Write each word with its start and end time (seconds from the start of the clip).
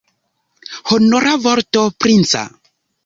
Honora 0.95 1.35
vorto 1.43 1.85
princa? 2.07 2.43